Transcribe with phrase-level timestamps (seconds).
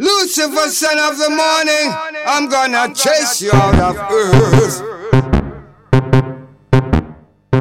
[0.00, 1.92] Lucifer, son of the morning,
[2.26, 4.80] I'm gonna chase you out of earth.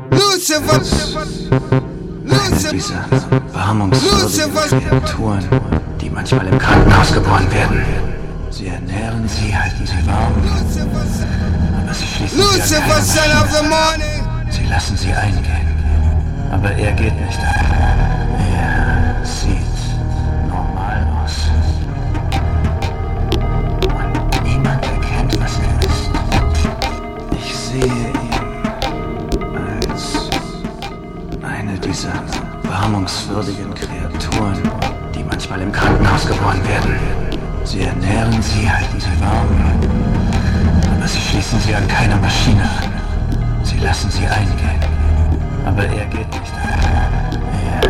[0.10, 0.80] Lucifer,
[2.24, 2.94] Lucifer, diese
[3.52, 5.50] beharmungswürdigen Kreaturen,
[6.00, 7.84] die manchmal im Krankenhaus geboren werden.
[8.52, 10.34] Sie ernähren sie, halten sie warm,
[11.84, 14.50] aber sie schließen Lucifer, sie son of the morning.
[14.50, 15.68] Sie lassen sie eingehen,
[16.54, 17.38] aber er geht nicht.
[17.38, 18.29] ein.
[27.80, 28.12] Sehe ihn
[29.92, 30.30] als
[31.42, 32.24] eine dieser
[32.64, 34.62] beharmungswürdigen Kreaturen,
[35.16, 37.00] die manchmal im Krankenhaus geboren werden.
[37.64, 39.48] Sie ernähren sie, halten sie warm,
[40.96, 42.92] aber sie schließen sie an keiner Maschine an.
[43.64, 44.80] Sie lassen sie eingehen,
[45.66, 47.40] aber er geht nicht ein.
[47.66, 47.82] Er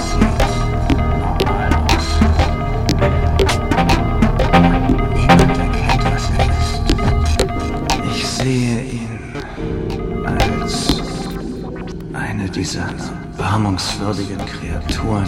[0.00, 2.08] sieht normal aus.
[5.14, 6.82] Niemand erkennt, was er ist.
[8.14, 8.85] Ich sehe
[12.56, 12.86] eine dieser
[13.36, 15.26] beharmungswürdigen Kreaturen,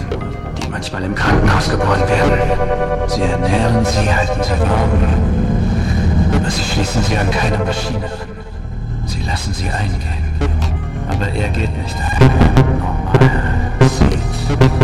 [0.57, 3.09] die manchmal im Krankenhaus geboren werden.
[3.09, 4.91] Sie ernähren sie, halten sie warm,
[6.35, 8.09] aber sie schließen sie an keine Maschine.
[9.07, 10.25] Sie lassen sie eingehen,
[11.09, 12.31] aber er geht nicht ein.
[12.79, 14.78] Normal sieht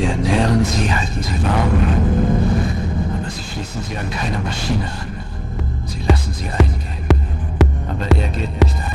[0.00, 1.78] Sie ernähren sie, halten sie warm,
[3.18, 5.22] aber sie schließen sie an keine Maschine an.
[5.84, 7.04] Sie lassen sie eingehen,
[7.86, 8.89] aber er geht nicht ein.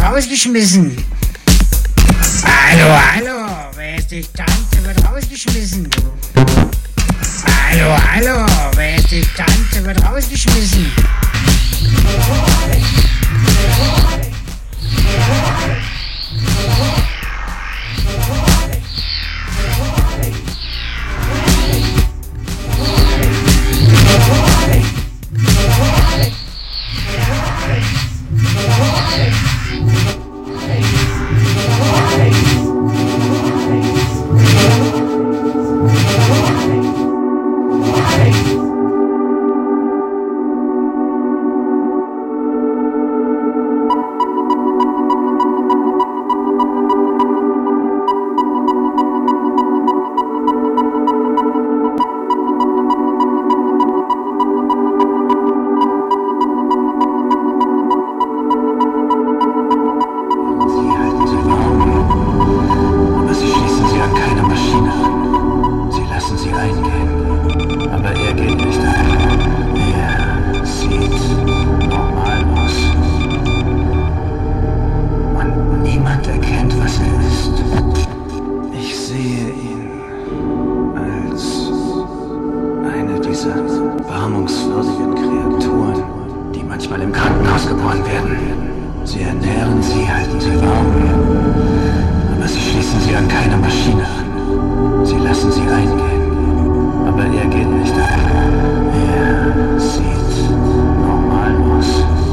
[0.00, 0.96] Rausgeschmissen.
[2.44, 5.88] Hallo, hallo, wer ist die Tante, wird rausgeschmissen.
[7.46, 8.46] Hallo, hallo,
[8.76, 10.90] wer ist die Tante, wird rausgeschmissen.
[83.44, 86.02] Diese warmungswürdigen Kreaturen,
[86.54, 88.38] die manchmal im Krankenhaus geboren werden.
[89.04, 90.86] Sie ernähren sie, halten sie warm.
[92.34, 95.04] Aber sie schließen sie an keine Maschine an.
[95.04, 97.06] Sie lassen sie eingehen.
[97.06, 98.22] Aber er geht nicht ein.
[99.12, 100.50] Er sieht
[101.02, 102.23] normal aus.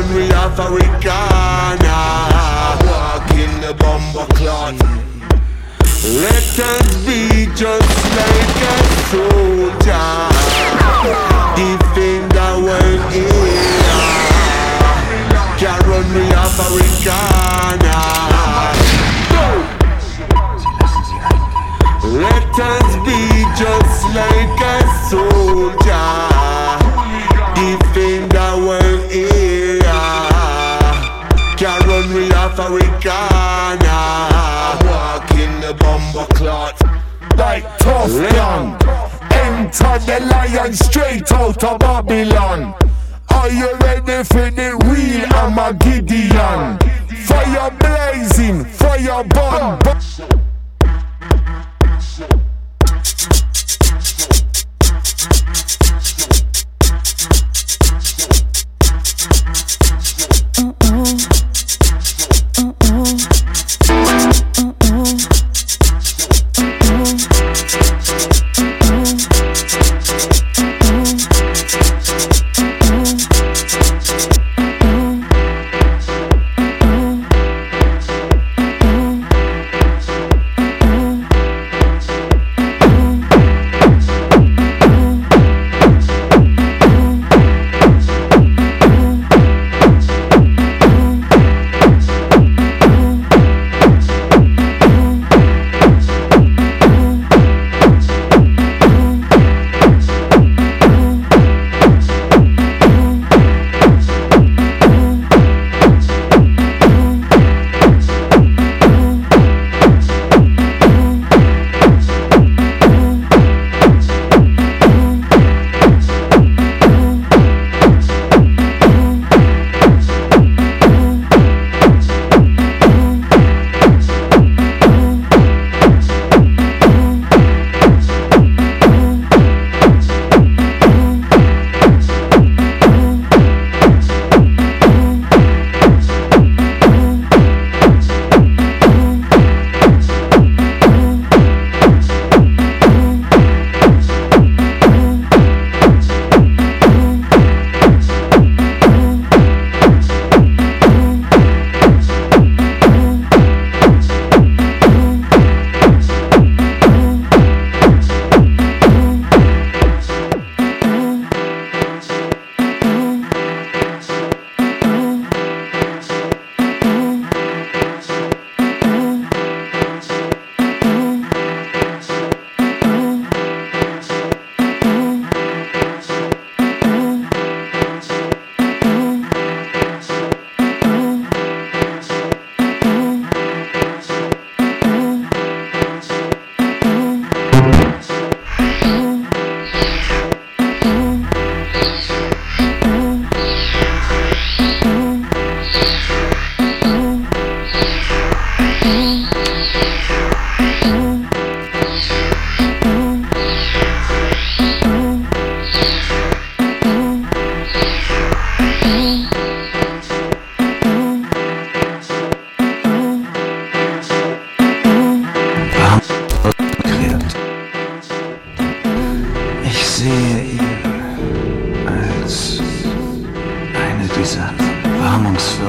[0.00, 1.98] Carol we Africana
[2.86, 4.80] Walk in the bomber cloth
[6.04, 8.78] Let us be just like a
[9.10, 10.10] soldier.
[11.56, 12.80] Defend our
[13.12, 14.00] area
[15.58, 18.00] Carol we Africana
[22.04, 23.20] Let us be
[23.56, 26.40] just like a soldier.
[27.54, 28.89] Defend our area
[32.58, 33.98] Africana.
[34.84, 36.80] Walk in the bomber cloth
[37.36, 38.76] Like tough gun
[39.32, 42.74] Enter the lion straight out of Babylon.
[43.30, 46.78] Are you ready for the real Armageddon?
[47.26, 49.78] Fire blazing, fire burn
[60.60, 60.79] Ich mm.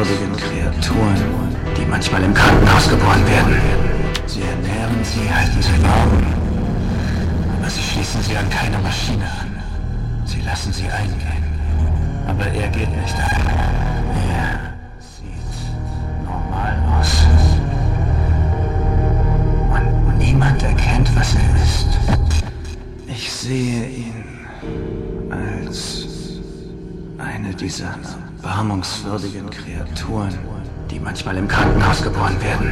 [0.01, 3.55] Warmungswürdigen Kreaturen, die manchmal im Krankenhaus geboren werden.
[4.25, 6.23] Sie ernähren sie, halten sie warm,
[7.57, 9.61] aber sie schließen sie an keine Maschine an.
[10.25, 11.43] Sie lassen sie eingehen,
[12.27, 13.47] aber er geht nicht ein.
[14.33, 17.25] Er sieht normal aus.
[20.07, 21.87] Und niemand erkennt, was er ist.
[23.07, 24.23] Ich sehe ihn
[25.29, 26.07] als
[27.17, 27.95] eine dieser
[28.41, 30.37] warmungswürdigen Kreaturen,
[30.89, 32.71] die manchmal im Krankenhaus geboren werden.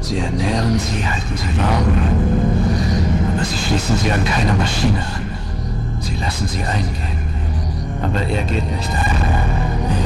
[0.00, 1.84] Sie ernähren sie, halten sie warm,
[3.34, 5.22] aber sie schließen sie an keine Maschine an.
[6.00, 7.18] Sie lassen sie eingehen,
[8.00, 9.16] aber er geht nicht ein.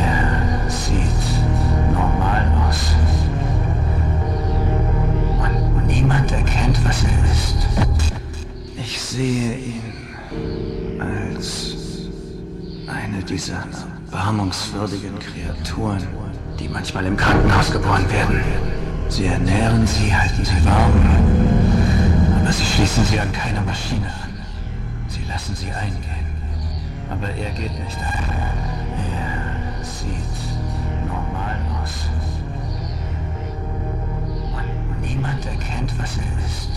[0.01, 2.93] Er sieht normal aus.
[5.39, 7.57] Und niemand erkennt, was er ist.
[8.77, 11.75] Ich sehe ihn als
[12.87, 13.65] eine dieser
[14.17, 16.03] erbarmungswürdigen Kreaturen,
[16.59, 18.41] die manchmal im Krankenhaus geboren werden.
[19.11, 20.93] Sie ernähren sie, halten sie warm,
[22.41, 24.31] aber sie schließen sie an keine Maschine an.
[25.09, 26.27] Sie lassen sie eingehen,
[27.11, 28.31] aber er geht nicht ein.
[29.13, 32.09] Er sieht normal aus.
[34.57, 36.71] Und niemand erkennt, was er ist.